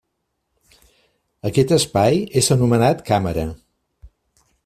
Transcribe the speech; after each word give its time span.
Aquest 1.49 1.73
espai 1.77 2.23
és 2.43 2.51
anomenat 2.57 3.05
càmera. 3.13 3.47